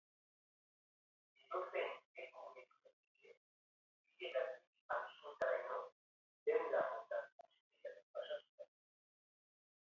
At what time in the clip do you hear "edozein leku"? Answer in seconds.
1.51-2.45